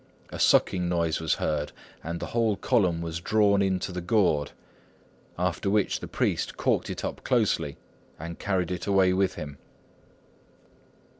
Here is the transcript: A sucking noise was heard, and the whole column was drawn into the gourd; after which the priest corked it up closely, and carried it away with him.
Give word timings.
A 0.31 0.39
sucking 0.39 0.89
noise 0.89 1.19
was 1.19 1.35
heard, 1.35 1.71
and 2.03 2.19
the 2.19 2.25
whole 2.33 2.55
column 2.55 3.01
was 3.03 3.19
drawn 3.19 3.61
into 3.61 3.91
the 3.91 4.01
gourd; 4.01 4.51
after 5.37 5.69
which 5.69 5.99
the 5.99 6.07
priest 6.07 6.57
corked 6.57 6.89
it 6.89 7.05
up 7.05 7.23
closely, 7.23 7.77
and 8.17 8.39
carried 8.39 8.71
it 8.71 8.87
away 8.87 9.13
with 9.13 9.35
him. 9.35 9.59